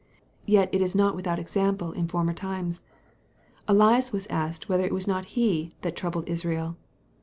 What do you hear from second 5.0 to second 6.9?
not he "that troubled Israel."